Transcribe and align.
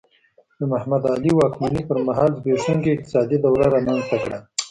د 0.57 0.59
محمد 0.71 1.03
علي 1.13 1.31
واکمنۍ 1.35 1.81
پر 1.89 1.97
مهال 2.07 2.31
زبېښونکي 2.37 2.89
اقتصاد 2.91 3.29
دوره 3.45 3.65
رامنځته 3.75 4.17
کړه. 4.23 4.39